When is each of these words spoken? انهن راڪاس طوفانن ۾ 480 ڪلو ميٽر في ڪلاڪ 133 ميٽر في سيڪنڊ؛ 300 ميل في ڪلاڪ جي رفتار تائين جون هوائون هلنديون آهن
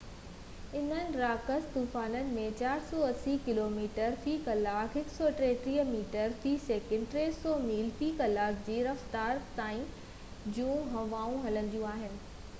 انهن 0.77 1.11
راڪاس 1.23 1.65
طوفانن 1.73 2.29
۾ 2.37 2.45
480 2.61 3.33
ڪلو 3.47 3.65
ميٽر 3.73 4.15
في 4.23 4.33
ڪلاڪ 4.47 4.97
133 5.01 5.83
ميٽر 5.91 6.33
في 6.45 6.53
سيڪنڊ؛ 6.63 7.11
300 7.43 7.53
ميل 7.67 7.93
في 7.99 8.09
ڪلاڪ 8.23 8.65
جي 8.71 8.79
رفتار 8.89 9.43
تائين 9.59 10.57
جون 10.57 10.89
هوائون 10.97 11.39
هلنديون 11.45 11.93
آهن 11.93 12.19